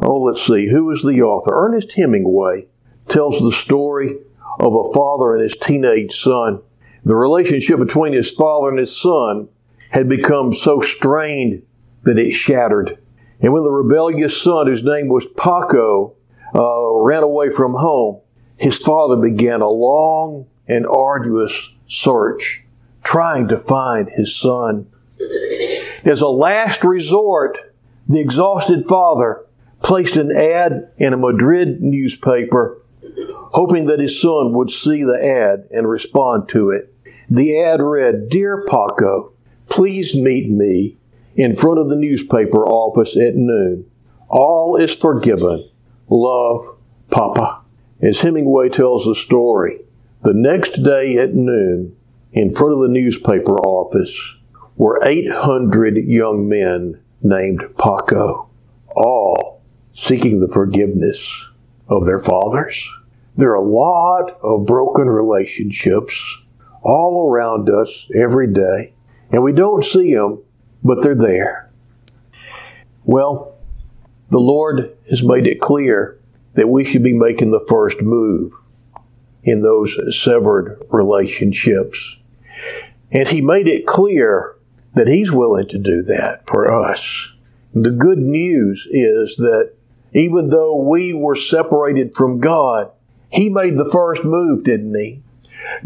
oh, 0.00 0.22
let's 0.22 0.46
see, 0.46 0.68
who 0.68 0.90
is 0.90 1.02
the 1.02 1.22
author? 1.22 1.52
Ernest 1.54 1.92
Hemingway 1.92 2.68
tells 3.08 3.40
the 3.40 3.52
story 3.52 4.16
of 4.60 4.74
a 4.74 4.92
father 4.92 5.34
and 5.34 5.42
his 5.42 5.56
teenage 5.56 6.12
son. 6.12 6.60
The 7.04 7.16
relationship 7.16 7.78
between 7.78 8.12
his 8.12 8.30
father 8.30 8.68
and 8.68 8.78
his 8.78 8.96
son 8.96 9.48
had 9.90 10.08
become 10.08 10.52
so 10.52 10.80
strained 10.80 11.62
that 12.02 12.18
it 12.18 12.32
shattered. 12.32 12.98
And 13.40 13.52
when 13.52 13.62
the 13.62 13.70
rebellious 13.70 14.40
son, 14.40 14.66
whose 14.66 14.84
name 14.84 15.08
was 15.08 15.26
Paco, 15.28 16.14
uh, 16.54 16.92
ran 17.00 17.22
away 17.22 17.50
from 17.50 17.74
home, 17.74 18.20
his 18.58 18.78
father 18.78 19.16
began 19.16 19.60
a 19.60 19.68
long 19.68 20.46
and 20.68 20.86
arduous 20.86 21.72
search, 21.86 22.64
trying 23.02 23.48
to 23.48 23.56
find 23.56 24.08
his 24.10 24.34
son. 24.34 24.86
As 26.04 26.20
a 26.20 26.28
last 26.28 26.84
resort, 26.84 27.58
the 28.08 28.20
exhausted 28.20 28.84
father 28.84 29.44
placed 29.82 30.16
an 30.16 30.30
ad 30.34 30.90
in 30.98 31.12
a 31.12 31.16
Madrid 31.16 31.80
newspaper, 31.82 32.80
hoping 33.52 33.86
that 33.86 34.00
his 34.00 34.20
son 34.20 34.52
would 34.52 34.70
see 34.70 35.02
the 35.02 35.18
ad 35.22 35.68
and 35.70 35.88
respond 35.88 36.48
to 36.50 36.70
it. 36.70 36.94
The 37.30 37.60
ad 37.60 37.82
read, 37.82 38.28
Dear 38.28 38.64
Paco, 38.66 39.32
please 39.68 40.14
meet 40.14 40.50
me 40.50 40.96
in 41.36 41.54
front 41.54 41.78
of 41.78 41.88
the 41.88 41.96
newspaper 41.96 42.66
office 42.66 43.16
at 43.16 43.36
noon. 43.36 43.90
All 44.28 44.76
is 44.76 44.94
forgiven. 44.94 45.68
Love, 46.08 46.60
Papa. 47.10 47.62
As 48.00 48.20
Hemingway 48.20 48.68
tells 48.68 49.04
the 49.04 49.14
story, 49.14 49.78
the 50.22 50.34
next 50.34 50.82
day 50.82 51.16
at 51.16 51.34
noon, 51.34 51.96
in 52.32 52.54
front 52.54 52.74
of 52.74 52.80
the 52.80 52.88
newspaper 52.88 53.56
office, 53.58 54.34
were 54.76 55.00
800 55.04 55.96
young 55.96 56.48
men 56.48 57.00
named 57.22 57.62
Paco, 57.78 58.48
all 58.96 59.62
seeking 59.92 60.40
the 60.40 60.48
forgiveness 60.48 61.48
of 61.88 62.04
their 62.04 62.18
fathers. 62.18 62.88
There 63.36 63.50
are 63.50 63.54
a 63.54 63.62
lot 63.62 64.38
of 64.42 64.66
broken 64.66 65.08
relationships 65.08 66.42
all 66.82 67.30
around 67.30 67.70
us 67.70 68.06
every 68.14 68.52
day. 68.52 68.94
And 69.30 69.42
we 69.42 69.52
don't 69.52 69.84
see 69.84 70.14
them, 70.14 70.42
but 70.82 71.02
they're 71.02 71.14
there. 71.14 71.70
Well, 73.04 73.56
the 74.30 74.40
Lord 74.40 74.96
has 75.08 75.22
made 75.22 75.46
it 75.46 75.60
clear 75.60 76.18
that 76.54 76.68
we 76.68 76.84
should 76.84 77.02
be 77.02 77.12
making 77.12 77.50
the 77.50 77.64
first 77.68 78.02
move 78.02 78.52
in 79.42 79.62
those 79.62 79.96
severed 80.20 80.82
relationships. 80.90 82.16
And 83.10 83.28
He 83.28 83.40
made 83.40 83.68
it 83.68 83.86
clear 83.86 84.56
that 84.94 85.08
He's 85.08 85.32
willing 85.32 85.68
to 85.68 85.78
do 85.78 86.02
that 86.02 86.42
for 86.46 86.72
us. 86.72 87.32
The 87.74 87.90
good 87.90 88.18
news 88.18 88.86
is 88.90 89.36
that 89.36 89.72
even 90.12 90.48
though 90.48 90.76
we 90.76 91.12
were 91.12 91.36
separated 91.36 92.14
from 92.14 92.40
God, 92.40 92.90
He 93.30 93.48
made 93.48 93.76
the 93.76 93.88
first 93.90 94.24
move, 94.24 94.64
didn't 94.64 94.94
He? 94.94 95.22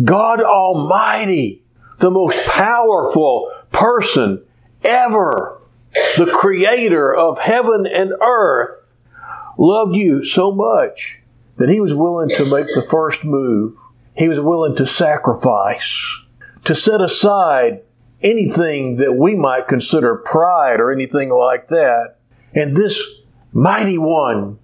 God 0.02 0.40
Almighty 0.40 1.62
the 1.98 2.10
most 2.10 2.46
powerful 2.48 3.50
person 3.70 4.42
ever, 4.82 5.60
the 6.16 6.26
creator 6.26 7.14
of 7.14 7.38
heaven 7.38 7.86
and 7.86 8.12
earth, 8.20 8.96
loved 9.56 9.94
you 9.94 10.24
so 10.24 10.50
much 10.50 11.21
that 11.56 11.68
he 11.68 11.80
was 11.80 11.94
willing 11.94 12.28
to 12.30 12.44
make 12.44 12.66
the 12.68 12.86
first 12.88 13.24
move. 13.24 13.76
He 14.16 14.28
was 14.28 14.40
willing 14.40 14.76
to 14.76 14.86
sacrifice, 14.86 16.20
to 16.64 16.74
set 16.74 17.00
aside 17.00 17.82
anything 18.22 18.96
that 18.96 19.14
we 19.14 19.36
might 19.36 19.68
consider 19.68 20.16
pride 20.16 20.80
or 20.80 20.92
anything 20.92 21.30
like 21.30 21.68
that. 21.68 22.16
And 22.54 22.76
this 22.76 23.02
mighty 23.52 23.98
one 23.98 24.58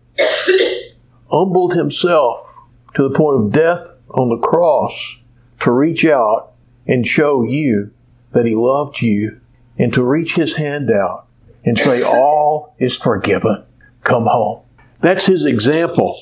humbled 1.30 1.74
himself 1.74 2.58
to 2.94 3.08
the 3.08 3.14
point 3.14 3.40
of 3.40 3.52
death 3.52 3.94
on 4.10 4.28
the 4.28 4.38
cross 4.38 5.16
to 5.60 5.70
reach 5.70 6.04
out 6.04 6.52
and 6.86 7.06
show 7.06 7.42
you 7.42 7.92
that 8.32 8.46
He 8.46 8.54
loved 8.54 9.00
you 9.00 9.40
and 9.78 9.92
to 9.94 10.02
reach 10.02 10.34
His 10.34 10.56
hand 10.56 10.90
out 10.90 11.26
and 11.64 11.78
say, 11.78 12.02
All 12.02 12.74
is 12.78 12.96
forgiven. 12.96 13.64
Come 14.02 14.24
home. 14.24 14.62
That's 15.00 15.26
His 15.26 15.44
example. 15.44 16.20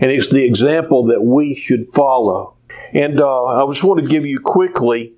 And 0.00 0.10
it's 0.10 0.30
the 0.30 0.44
example 0.44 1.06
that 1.06 1.22
we 1.22 1.54
should 1.54 1.92
follow. 1.92 2.54
And 2.92 3.20
uh, 3.20 3.44
I 3.44 3.66
just 3.68 3.84
want 3.84 4.02
to 4.02 4.08
give 4.08 4.24
you 4.26 4.40
quickly 4.40 5.14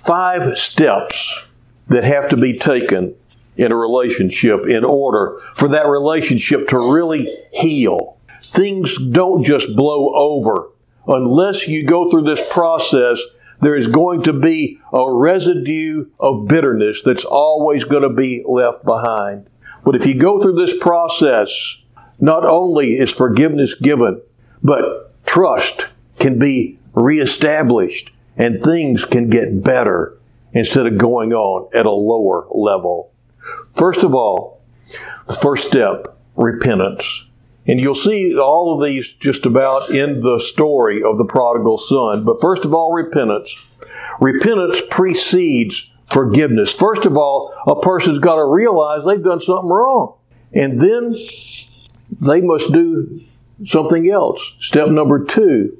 five 0.00 0.56
steps 0.56 1.46
that 1.88 2.04
have 2.04 2.28
to 2.30 2.36
be 2.36 2.56
taken 2.56 3.14
in 3.56 3.72
a 3.72 3.76
relationship 3.76 4.66
in 4.66 4.84
order 4.84 5.40
for 5.54 5.68
that 5.68 5.86
relationship 5.86 6.68
to 6.68 6.78
really 6.78 7.28
heal. 7.52 8.16
Things 8.52 8.96
don't 8.98 9.42
just 9.42 9.74
blow 9.76 10.14
over 10.14 10.70
unless 11.08 11.66
you 11.66 11.86
go 11.86 12.10
through 12.10 12.22
this 12.22 12.46
process 12.50 13.20
there 13.60 13.76
is 13.76 13.86
going 13.86 14.22
to 14.24 14.32
be 14.32 14.80
a 14.92 15.10
residue 15.12 16.06
of 16.20 16.46
bitterness 16.46 17.02
that's 17.02 17.24
always 17.24 17.84
going 17.84 18.02
to 18.02 18.10
be 18.10 18.44
left 18.46 18.84
behind. 18.84 19.48
But 19.84 19.96
if 19.96 20.06
you 20.06 20.14
go 20.14 20.42
through 20.42 20.54
this 20.56 20.76
process, 20.78 21.76
not 22.18 22.44
only 22.44 22.98
is 22.98 23.10
forgiveness 23.10 23.74
given, 23.74 24.20
but 24.62 25.12
trust 25.26 25.86
can 26.18 26.38
be 26.38 26.78
reestablished 26.94 28.10
and 28.36 28.62
things 28.62 29.04
can 29.04 29.28
get 29.28 29.62
better 29.62 30.16
instead 30.52 30.86
of 30.86 30.98
going 30.98 31.32
on 31.32 31.68
at 31.74 31.86
a 31.86 31.90
lower 31.90 32.46
level. 32.50 33.10
First 33.74 34.02
of 34.02 34.14
all, 34.14 34.60
the 35.26 35.34
first 35.34 35.66
step, 35.66 36.16
repentance. 36.36 37.26
And 37.66 37.80
you'll 37.80 37.94
see 37.94 38.36
all 38.38 38.74
of 38.74 38.86
these 38.86 39.12
just 39.12 39.44
about 39.44 39.90
in 39.90 40.20
the 40.20 40.38
story 40.38 41.02
of 41.02 41.18
the 41.18 41.24
prodigal 41.24 41.78
son. 41.78 42.24
But 42.24 42.40
first 42.40 42.64
of 42.64 42.72
all, 42.72 42.92
repentance. 42.92 43.54
Repentance 44.20 44.80
precedes 44.88 45.90
forgiveness. 46.06 46.72
First 46.72 47.04
of 47.04 47.16
all, 47.16 47.52
a 47.66 47.80
person's 47.80 48.20
got 48.20 48.36
to 48.36 48.44
realize 48.44 49.04
they've 49.04 49.22
done 49.22 49.40
something 49.40 49.68
wrong. 49.68 50.14
And 50.52 50.80
then 50.80 51.16
they 52.20 52.40
must 52.40 52.72
do 52.72 53.20
something 53.64 54.10
else. 54.10 54.40
Step 54.58 54.88
number 54.88 55.24
two, 55.24 55.76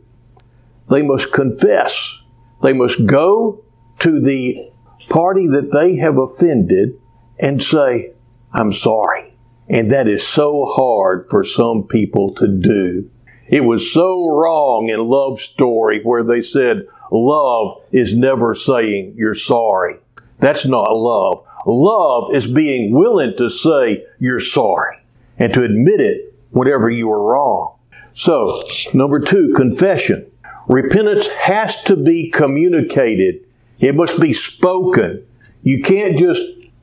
they 0.90 1.02
must 1.02 1.33
confess. 1.33 2.19
They 2.62 2.73
must 2.73 3.07
go 3.07 3.64
to 4.00 4.21
the 4.21 4.71
party 5.09 5.47
that 5.49 5.73
they 5.73 5.97
have 5.97 6.19
offended 6.19 6.99
and 7.38 7.62
say, 7.62 8.12
I'm 8.52 8.73
sorry. 8.73 9.35
And 9.69 9.90
that 9.93 10.09
is 10.09 10.26
so 10.26 10.64
hard 10.64 11.26
for 11.28 11.43
some 11.43 11.85
people 11.85 12.35
to 12.35 12.49
do. 12.49 13.11
It 13.49 13.64
was 13.64 13.93
so 13.93 14.28
wrong 14.28 14.88
in 14.88 15.00
Love 15.00 15.40
Story 15.40 16.02
where 16.02 16.25
they 16.25 16.40
said, 16.40 16.87
love 17.11 17.81
is 17.93 18.16
never 18.16 18.55
saying 18.55 19.14
you're 19.16 19.35
sorry. 19.35 19.97
That's 20.38 20.66
not 20.66 20.97
love. 20.97 21.45
Love 21.66 22.35
is 22.35 22.47
being 22.47 22.93
willing 22.93 23.37
to 23.38 23.49
say 23.49 24.05
you're 24.19 24.40
sorry 24.40 24.97
and 25.38 25.52
to 25.55 25.62
admit 25.62 26.00
it 26.00 26.35
whenever 26.50 26.88
you 26.88 27.11
are 27.11 27.23
wrong. 27.23 27.75
So, 28.12 28.62
number 28.95 29.21
two, 29.21 29.52
confession. 29.55 30.26
Repentance 30.69 31.28
has 31.28 31.83
to 31.85 31.97
be 31.97 32.31
communicated. 32.31 33.45
It 33.78 33.95
must 33.95 34.21
be 34.21 34.33
spoken. 34.33 35.25
You 35.62 35.83
can't 35.83 36.19
just 36.19 36.43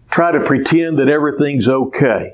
try 0.09 0.31
to 0.31 0.39
pretend 0.39 0.99
that 0.99 1.09
everything's 1.09 1.67
okay. 1.67 2.31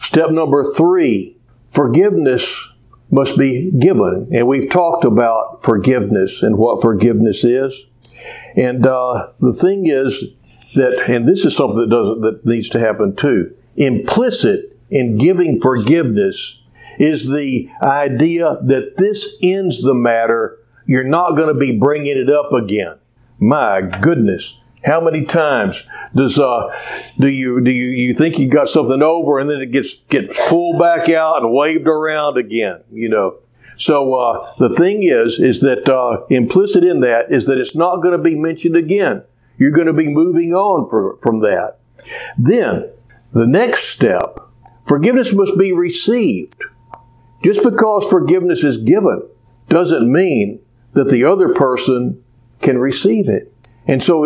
Step 0.00 0.30
number 0.30 0.64
three, 0.76 1.36
forgiveness 1.66 2.68
must 3.10 3.36
be 3.36 3.70
given. 3.72 4.28
And 4.32 4.46
we've 4.46 4.70
talked 4.70 5.04
about 5.04 5.62
forgiveness 5.62 6.42
and 6.42 6.56
what 6.56 6.80
forgiveness 6.80 7.44
is. 7.44 7.74
And 8.56 8.86
uh, 8.86 9.32
the 9.40 9.52
thing 9.52 9.86
is 9.86 10.24
that, 10.74 11.04
and 11.08 11.28
this 11.28 11.44
is 11.44 11.56
something 11.56 11.78
that 11.80 11.90
doesn't 11.90 12.20
that 12.22 12.46
needs 12.46 12.68
to 12.70 12.78
happen 12.78 13.14
too. 13.16 13.54
Implicit 13.76 14.71
in 14.92 15.16
giving 15.16 15.60
forgiveness 15.60 16.60
is 16.98 17.28
the 17.28 17.68
idea 17.82 18.58
that 18.62 18.96
this 18.98 19.34
ends 19.42 19.82
the 19.82 19.94
matter. 19.94 20.58
You're 20.86 21.08
not 21.08 21.36
going 21.36 21.52
to 21.52 21.58
be 21.58 21.78
bringing 21.78 22.16
it 22.16 22.30
up 22.30 22.52
again. 22.52 22.98
My 23.38 23.80
goodness. 23.80 24.58
How 24.84 25.00
many 25.00 25.24
times 25.24 25.84
does 26.14 26.38
uh, 26.38 26.68
do 27.18 27.28
you 27.28 27.60
do 27.60 27.70
you, 27.70 27.90
you 27.90 28.12
think 28.12 28.38
you 28.38 28.48
got 28.48 28.68
something 28.68 29.00
over 29.00 29.38
and 29.38 29.48
then 29.48 29.60
it 29.60 29.70
gets 29.70 29.98
gets 30.08 30.36
pulled 30.48 30.80
back 30.80 31.08
out 31.08 31.42
and 31.42 31.52
waved 31.52 31.86
around 31.86 32.36
again? 32.36 32.82
You 32.92 33.08
know. 33.08 33.38
So 33.76 34.14
uh, 34.14 34.54
the 34.58 34.68
thing 34.68 35.02
is, 35.04 35.38
is 35.38 35.60
that 35.60 35.88
uh, 35.88 36.26
implicit 36.28 36.84
in 36.84 37.00
that 37.00 37.30
is 37.30 37.46
that 37.46 37.58
it's 37.58 37.74
not 37.74 38.02
going 38.02 38.12
to 38.12 38.22
be 38.22 38.34
mentioned 38.34 38.76
again. 38.76 39.22
You're 39.56 39.72
going 39.72 39.86
to 39.86 39.92
be 39.92 40.08
moving 40.08 40.52
on 40.52 40.88
for, 40.90 41.16
from 41.18 41.40
that. 41.40 41.78
Then 42.36 42.90
the 43.32 43.46
next 43.46 43.84
step, 43.84 44.38
forgiveness 44.86 45.32
must 45.32 45.56
be 45.58 45.72
received. 45.72 46.62
Just 47.44 47.62
because 47.62 48.08
forgiveness 48.08 48.62
is 48.62 48.76
given 48.76 49.22
doesn't 49.68 50.10
mean 50.10 50.60
that 50.92 51.10
the 51.10 51.24
other 51.24 51.52
person 51.54 52.22
can 52.60 52.78
receive 52.78 53.28
it. 53.28 53.52
And 53.86 54.02
so 54.02 54.24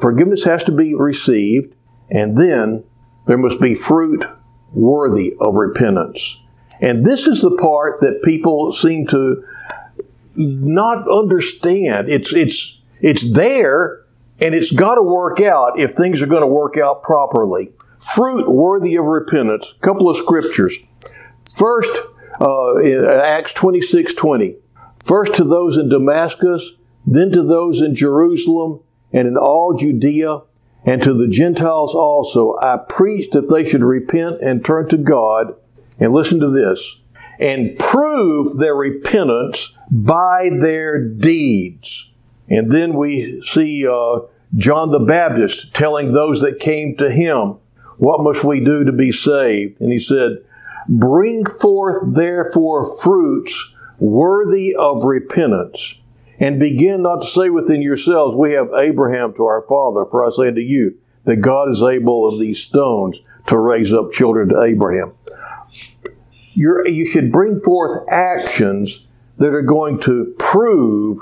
forgiveness 0.00 0.44
has 0.44 0.64
to 0.64 0.72
be 0.72 0.94
received, 0.94 1.74
and 2.10 2.36
then 2.36 2.82
there 3.26 3.38
must 3.38 3.60
be 3.60 3.74
fruit 3.74 4.24
worthy 4.72 5.34
of 5.40 5.56
repentance. 5.56 6.40
And 6.80 7.04
this 7.04 7.28
is 7.28 7.42
the 7.42 7.56
part 7.56 8.00
that 8.00 8.22
people 8.24 8.72
seem 8.72 9.06
to 9.08 9.44
not 10.34 11.08
understand. 11.08 12.08
It's, 12.08 12.32
it's, 12.32 12.80
it's 13.00 13.32
there, 13.32 14.00
and 14.40 14.54
it's 14.54 14.72
got 14.72 14.96
to 14.96 15.02
work 15.02 15.40
out 15.40 15.78
if 15.78 15.92
things 15.92 16.20
are 16.20 16.26
going 16.26 16.42
to 16.42 16.48
work 16.48 16.76
out 16.76 17.04
properly. 17.04 17.70
Fruit 18.02 18.50
worthy 18.50 18.96
of 18.96 19.06
repentance. 19.06 19.74
A 19.76 19.80
couple 19.80 20.10
of 20.10 20.16
scriptures. 20.16 20.76
First, 21.56 21.92
uh, 22.40 22.76
in 22.78 23.04
Acts 23.04 23.52
26 23.52 24.14
20. 24.14 24.56
First 25.02 25.34
to 25.34 25.44
those 25.44 25.76
in 25.76 25.88
Damascus, 25.88 26.72
then 27.06 27.30
to 27.32 27.42
those 27.42 27.80
in 27.80 27.94
Jerusalem 27.94 28.80
and 29.12 29.28
in 29.28 29.36
all 29.36 29.74
Judea, 29.74 30.40
and 30.84 31.02
to 31.02 31.14
the 31.14 31.28
Gentiles 31.28 31.94
also, 31.94 32.56
I 32.60 32.78
preached 32.88 33.32
that 33.32 33.48
they 33.48 33.64
should 33.64 33.84
repent 33.84 34.40
and 34.40 34.64
turn 34.64 34.88
to 34.88 34.96
God, 34.96 35.54
and 35.98 36.12
listen 36.12 36.40
to 36.40 36.50
this, 36.50 36.96
and 37.38 37.78
prove 37.78 38.58
their 38.58 38.74
repentance 38.74 39.76
by 39.90 40.50
their 40.60 40.98
deeds. 41.06 42.10
And 42.48 42.72
then 42.72 42.94
we 42.94 43.42
see 43.42 43.86
uh, 43.86 44.20
John 44.56 44.90
the 44.90 45.00
Baptist 45.00 45.72
telling 45.72 46.10
those 46.10 46.40
that 46.40 46.58
came 46.58 46.96
to 46.96 47.10
him, 47.10 47.58
What 48.02 48.24
must 48.24 48.42
we 48.42 48.58
do 48.58 48.82
to 48.82 48.90
be 48.90 49.12
saved? 49.12 49.80
And 49.80 49.92
he 49.92 50.00
said, 50.00 50.38
Bring 50.88 51.46
forth 51.46 52.16
therefore 52.16 52.84
fruits 52.84 53.72
worthy 54.00 54.74
of 54.74 55.04
repentance 55.04 55.94
and 56.40 56.58
begin 56.58 57.02
not 57.02 57.22
to 57.22 57.28
say 57.28 57.48
within 57.48 57.80
yourselves, 57.80 58.34
We 58.34 58.54
have 58.54 58.72
Abraham 58.76 59.34
to 59.34 59.44
our 59.44 59.62
father. 59.62 60.04
For 60.04 60.26
I 60.26 60.30
say 60.30 60.48
unto 60.48 60.60
you, 60.60 60.98
that 61.26 61.36
God 61.36 61.68
is 61.70 61.80
able 61.80 62.28
of 62.28 62.40
these 62.40 62.60
stones 62.60 63.20
to 63.46 63.56
raise 63.56 63.94
up 63.94 64.10
children 64.10 64.48
to 64.48 64.62
Abraham. 64.62 65.12
You're, 66.54 66.84
you 66.88 67.06
should 67.06 67.30
bring 67.30 67.56
forth 67.56 68.02
actions 68.10 69.06
that 69.36 69.54
are 69.54 69.62
going 69.62 70.00
to 70.00 70.34
prove 70.40 71.18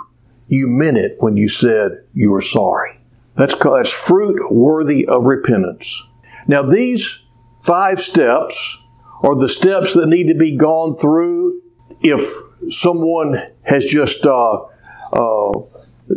you 0.48 0.66
meant 0.66 0.96
it 0.96 1.16
when 1.18 1.36
you 1.36 1.50
said 1.50 2.02
you 2.14 2.30
were 2.30 2.40
sorry. 2.40 2.98
That's, 3.34 3.54
that's 3.54 3.92
fruit 3.92 4.50
worthy 4.50 5.06
of 5.06 5.26
repentance. 5.26 6.06
Now, 6.46 6.62
these 6.62 7.20
five 7.60 8.00
steps 8.00 8.78
are 9.22 9.38
the 9.38 9.48
steps 9.48 9.94
that 9.94 10.08
need 10.08 10.28
to 10.28 10.34
be 10.34 10.56
gone 10.56 10.96
through 10.96 11.60
if 12.00 12.22
someone 12.70 13.42
has 13.66 13.84
just 13.84 14.26
uh, 14.26 14.62
uh, 15.12 15.52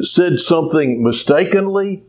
said 0.02 0.40
something 0.40 1.04
mistakenly 1.04 2.04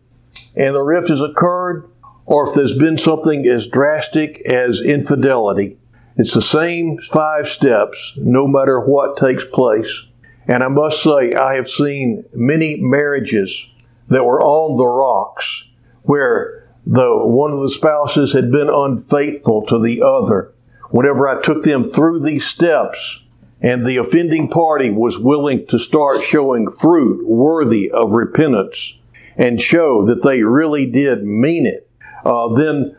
and 0.56 0.74
the 0.74 0.80
rift 0.82 1.08
has 1.08 1.20
occurred, 1.20 1.88
or 2.26 2.48
if 2.48 2.54
there's 2.54 2.76
been 2.76 2.98
something 2.98 3.46
as 3.46 3.68
drastic 3.68 4.40
as 4.46 4.80
infidelity. 4.80 5.76
It's 6.16 6.34
the 6.34 6.42
same 6.42 6.98
five 6.98 7.48
steps 7.48 8.14
no 8.16 8.46
matter 8.46 8.80
what 8.80 9.16
takes 9.16 9.44
place. 9.44 10.06
And 10.46 10.62
I 10.62 10.68
must 10.68 11.02
say, 11.02 11.34
I 11.34 11.54
have 11.54 11.68
seen 11.68 12.24
many 12.32 12.80
marriages 12.80 13.68
that 14.08 14.24
were 14.24 14.42
on 14.42 14.76
the 14.76 14.86
rocks 14.86 15.64
where 16.02 16.63
the 16.86 17.10
one 17.16 17.52
of 17.52 17.60
the 17.60 17.70
spouses 17.70 18.32
had 18.32 18.50
been 18.50 18.68
unfaithful 18.68 19.64
to 19.66 19.78
the 19.78 20.02
other. 20.02 20.52
Whenever 20.90 21.26
I 21.26 21.40
took 21.40 21.62
them 21.62 21.82
through 21.82 22.20
these 22.20 22.46
steps, 22.46 23.24
and 23.60 23.86
the 23.86 23.96
offending 23.96 24.48
party 24.48 24.90
was 24.90 25.18
willing 25.18 25.66
to 25.68 25.78
start 25.78 26.22
showing 26.22 26.68
fruit 26.68 27.26
worthy 27.26 27.90
of 27.90 28.12
repentance 28.12 28.98
and 29.36 29.58
show 29.58 30.04
that 30.04 30.22
they 30.22 30.42
really 30.42 30.84
did 30.84 31.24
mean 31.24 31.66
it, 31.66 31.88
uh, 32.26 32.52
then 32.54 32.94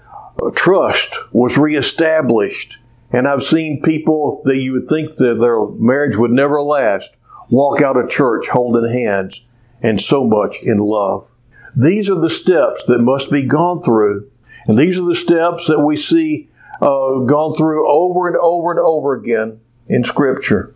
trust 0.56 1.18
was 1.32 1.58
reestablished. 1.58 2.78
And 3.12 3.28
I've 3.28 3.44
seen 3.44 3.82
people 3.84 4.42
that 4.46 4.58
you 4.58 4.74
would 4.74 4.90
think 4.90 5.16
that 5.18 5.38
their 5.40 5.66
marriage 5.68 6.18
would 6.18 6.32
never 6.32 6.62
last 6.62 7.12
walk 7.50 7.82
out 7.82 7.96
of 7.96 8.10
church 8.10 8.48
holding 8.48 8.92
hands 8.92 9.46
and 9.82 10.02
so 10.02 10.26
much 10.26 10.58
in 10.64 10.80
love. 10.80 11.32
These 11.76 12.10
are 12.10 12.20
the 12.20 12.30
steps 12.30 12.86
that 12.86 13.00
must 13.00 13.32
be 13.32 13.44
gone 13.44 13.82
through. 13.82 14.30
And 14.66 14.78
these 14.78 14.98
are 14.98 15.06
the 15.06 15.16
steps 15.16 15.68
that 15.68 15.80
we 15.80 15.98
see 15.98 16.50
uh, 16.82 17.20
gone 17.20 17.54
through 17.56 17.88
over 17.90 18.28
and 18.28 18.38
over 18.38 18.72
and 18.72 18.80
over 18.80 19.14
again 19.14 19.60
in 19.88 20.04
Scripture. 20.04 20.74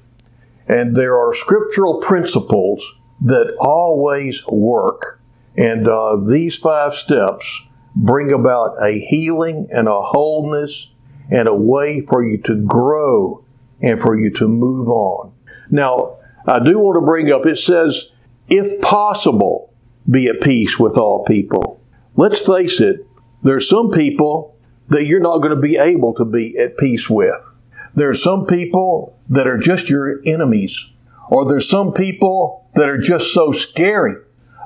And 0.67 0.95
there 0.95 1.17
are 1.17 1.33
scriptural 1.33 1.99
principles 1.99 2.85
that 3.21 3.55
always 3.59 4.45
work. 4.47 5.19
And 5.57 5.87
uh, 5.87 6.17
these 6.27 6.57
five 6.57 6.93
steps 6.93 7.63
bring 7.95 8.31
about 8.31 8.75
a 8.81 8.99
healing 8.99 9.67
and 9.71 9.87
a 9.87 9.99
wholeness 9.99 10.89
and 11.31 11.47
a 11.47 11.55
way 11.55 12.01
for 12.01 12.23
you 12.23 12.37
to 12.43 12.55
grow 12.55 13.43
and 13.81 13.99
for 13.99 14.15
you 14.15 14.31
to 14.31 14.47
move 14.47 14.87
on. 14.89 15.33
Now, 15.71 16.17
I 16.45 16.59
do 16.59 16.79
want 16.79 16.97
to 16.97 17.05
bring 17.05 17.31
up, 17.31 17.45
it 17.45 17.57
says, 17.57 18.09
if 18.47 18.81
possible, 18.81 19.68
be 20.09 20.27
at 20.27 20.41
peace 20.41 20.79
with 20.79 20.97
all 20.97 21.23
people. 21.25 21.81
Let's 22.15 22.39
face 22.45 22.79
it, 22.79 23.05
there's 23.43 23.69
some 23.69 23.91
people 23.91 24.55
that 24.89 25.05
you're 25.05 25.19
not 25.19 25.37
going 25.37 25.55
to 25.55 25.61
be 25.61 25.77
able 25.77 26.13
to 26.15 26.25
be 26.25 26.57
at 26.57 26.77
peace 26.77 27.09
with. 27.09 27.55
There 27.95 28.09
are 28.09 28.15
some 28.15 28.45
people 28.45 29.17
that 29.29 29.47
are 29.47 29.57
just 29.57 29.89
your 29.89 30.19
enemies, 30.25 30.89
or 31.29 31.47
there's 31.47 31.69
some 31.69 31.93
people 31.93 32.67
that 32.75 32.89
are 32.89 32.97
just 32.97 33.33
so 33.33 33.51
scary 33.51 34.15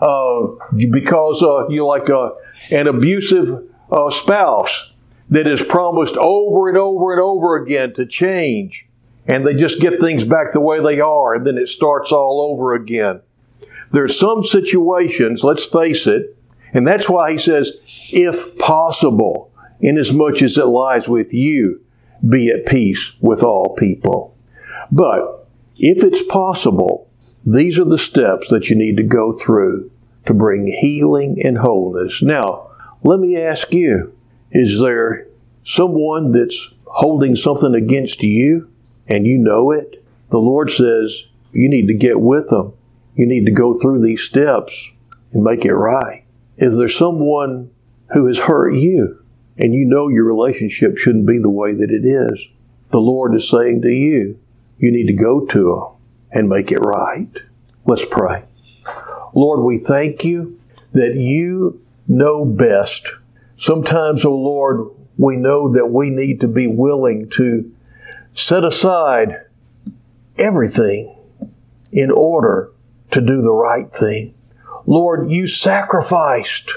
uh, 0.01 0.41
because 0.89 1.41
uh, 1.43 1.67
you're 1.69 1.85
like 1.85 2.09
a, 2.09 2.31
an 2.71 2.87
abusive 2.87 3.63
uh, 3.91 4.09
spouse 4.09 4.91
that 5.29 5.47
is 5.47 5.61
promised 5.61 6.15
over 6.17 6.69
and 6.69 6.77
over 6.77 7.11
and 7.11 7.21
over 7.21 7.55
again 7.57 7.93
to 7.93 8.05
change, 8.05 8.87
and 9.25 9.45
they 9.45 9.53
just 9.53 9.79
get 9.79 9.99
things 9.99 10.23
back 10.23 10.47
the 10.53 10.59
way 10.59 10.81
they 10.81 10.99
are, 10.99 11.33
and 11.33 11.45
then 11.45 11.57
it 11.57 11.69
starts 11.69 12.11
all 12.11 12.49
over 12.51 12.73
again. 12.73 13.21
There's 13.93 14.19
some 14.19 14.41
situations, 14.43 15.43
let's 15.43 15.65
face 15.65 16.07
it, 16.07 16.35
and 16.73 16.85
that's 16.85 17.07
why 17.07 17.31
he 17.31 17.37
says, 17.37 17.73
if 18.09 18.57
possible, 18.57 19.51
inasmuch 19.81 20.41
as 20.41 20.57
it 20.57 20.65
lies 20.65 21.07
with 21.07 21.31
you 21.31 21.79
be 22.27 22.49
at 22.49 22.65
peace 22.65 23.13
with 23.21 23.43
all 23.43 23.75
people. 23.75 24.35
But 24.91 25.47
if 25.75 26.03
it's 26.03 26.23
possible, 26.23 27.07
these 27.45 27.77
are 27.77 27.85
the 27.85 27.99
steps 27.99 28.49
that 28.49 28.67
you 28.67 28.75
need 28.75 28.97
to 28.97 29.03
go 29.03 29.31
through 29.31 29.91
to 30.25 30.33
bring 30.33 30.65
healing 30.65 31.37
and 31.43 31.59
wholeness. 31.59 32.23
Now, 32.23 32.71
let 33.03 33.19
me 33.19 33.39
ask 33.39 33.71
you 33.71 34.15
is 34.49 34.79
there 34.79 35.27
someone 35.65 36.31
that's 36.31 36.71
holding 36.85 37.35
something 37.35 37.75
against 37.75 38.23
you 38.23 38.71
and 39.07 39.27
you 39.27 39.37
know 39.37 39.69
it? 39.69 40.03
The 40.31 40.39
Lord 40.39 40.71
says 40.71 41.25
you 41.51 41.69
need 41.69 41.87
to 41.89 41.93
get 41.93 42.19
with 42.19 42.49
them 42.49 42.73
you 43.15 43.25
need 43.25 43.45
to 43.45 43.51
go 43.51 43.73
through 43.73 44.03
these 44.03 44.21
steps 44.21 44.89
and 45.31 45.43
make 45.43 45.65
it 45.65 45.73
right. 45.73 46.25
Is 46.57 46.77
there 46.77 46.87
someone 46.87 47.71
who 48.11 48.27
has 48.27 48.39
hurt 48.39 48.71
you 48.71 49.23
and 49.57 49.73
you 49.73 49.85
know 49.85 50.07
your 50.07 50.25
relationship 50.25 50.97
shouldn't 50.97 51.27
be 51.27 51.39
the 51.39 51.49
way 51.49 51.73
that 51.73 51.91
it 51.91 52.05
is? 52.05 52.45
The 52.89 53.01
Lord 53.01 53.35
is 53.35 53.49
saying 53.49 53.81
to 53.83 53.91
you, 53.91 54.39
you 54.77 54.91
need 54.91 55.07
to 55.07 55.13
go 55.13 55.45
to 55.45 55.63
them 55.63 56.01
and 56.31 56.49
make 56.49 56.71
it 56.71 56.79
right. 56.79 57.29
Let's 57.85 58.05
pray. 58.05 58.45
Lord, 59.33 59.61
we 59.61 59.77
thank 59.77 60.23
you 60.23 60.59
that 60.93 61.15
you 61.15 61.81
know 62.07 62.45
best. 62.45 63.09
Sometimes, 63.55 64.25
oh 64.25 64.35
Lord, 64.35 64.89
we 65.17 65.35
know 65.35 65.71
that 65.73 65.87
we 65.87 66.09
need 66.09 66.41
to 66.41 66.47
be 66.47 66.67
willing 66.67 67.29
to 67.31 67.71
set 68.33 68.63
aside 68.63 69.45
everything 70.37 71.15
in 71.91 72.09
order 72.11 72.71
to 73.13 73.21
do 73.21 73.41
the 73.41 73.53
right 73.53 73.91
thing. 73.91 74.33
Lord, 74.85 75.31
you 75.31 75.47
sacrificed 75.47 76.71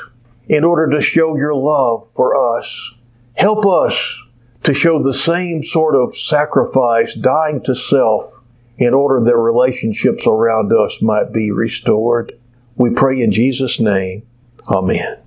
in 0.49 0.65
order 0.65 0.89
to 0.91 1.01
show 1.01 1.37
your 1.37 1.55
love 1.55 2.09
for 2.13 2.57
us. 2.57 2.93
Help 3.35 3.67
us 3.67 4.19
to 4.63 4.73
show 4.73 5.03
the 5.03 5.15
same 5.15 5.63
sort 5.63 5.95
of 5.95 6.17
sacrifice, 6.17 7.15
dying 7.15 7.63
to 7.63 7.75
self, 7.75 8.41
in 8.79 8.95
order 8.95 9.25
that 9.25 9.37
relationships 9.37 10.27
around 10.27 10.73
us 10.73 11.01
might 11.01 11.33
be 11.33 11.51
restored. 11.51 12.39
We 12.77 12.91
pray 12.91 13.21
in 13.21 13.33
Jesus' 13.33 13.81
name. 13.81 14.27
Amen. 14.69 15.26